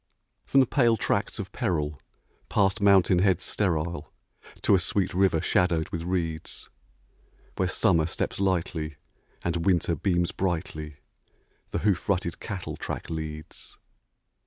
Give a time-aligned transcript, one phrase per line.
[0.47, 2.01] From the pale tracts of peril,
[2.49, 4.11] past mountain heads sterile,
[4.63, 6.71] To a sweet river shadowed with reeds,
[7.57, 8.95] Where Summer steps lightly,
[9.43, 10.95] and Winter beams brightly,
[11.69, 13.77] The hoof rutted cattle track leads.